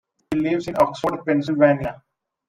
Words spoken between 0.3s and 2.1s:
He lives in Oxford, Pennsylvania.